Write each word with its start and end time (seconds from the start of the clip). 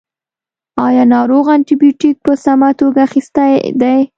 ایا 0.85 1.03
ناروغ 1.13 1.45
انټي 1.55 1.75
بیوټیک 1.81 2.15
په 2.25 2.33
سمه 2.45 2.69
توګه 2.79 2.99
اخیستی 3.07 3.51
دی. 3.81 3.99